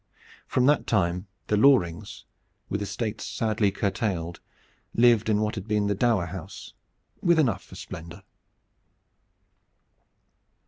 [0.47, 2.25] From that time the Lorings,
[2.69, 4.39] with estates sadly curtailed,
[4.95, 6.73] lived in what had been the dower house,
[7.21, 8.23] with enough for splendor.